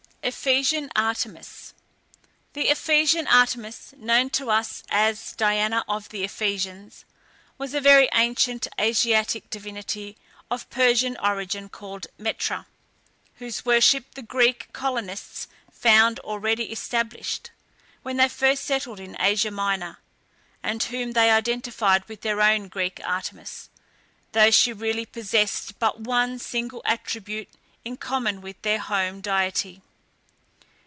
[0.23, 1.73] EPHESIAN ARTEMIS.
[2.53, 7.05] The Ephesian Artemis, known to us as "Diana of the Ephesians,"
[7.57, 10.17] was a very ancient Asiatic divinity
[10.51, 12.67] of Persian origin called Metra,
[13.37, 17.49] whose worship the Greek colonists found already established,
[18.03, 19.97] when they first settled in Asia Minor,
[20.61, 23.69] and whom they identified with their own Greek Artemis,
[24.33, 27.49] though she really possessed but one single attribute
[27.83, 29.81] in common with their home deity.